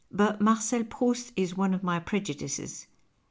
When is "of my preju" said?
1.75-2.35